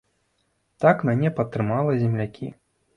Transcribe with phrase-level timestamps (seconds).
[0.87, 2.55] Так мяне падтрымала землякі.